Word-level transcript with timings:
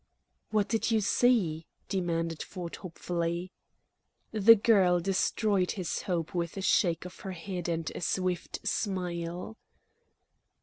"What 0.49 0.67
did 0.67 0.89
you 0.89 0.99
see?" 0.99 1.67
demanded 1.87 2.41
Ford 2.41 2.77
hopefully. 2.77 3.51
The 4.31 4.55
girl 4.55 4.99
destroyed 4.99 5.73
his 5.73 6.01
hope 6.01 6.33
with 6.33 6.57
a 6.57 6.61
shake 6.63 7.05
of 7.05 7.19
her 7.19 7.33
head 7.33 7.69
and 7.69 7.87
a 7.93 8.01
swift 8.01 8.67
smile. 8.67 9.57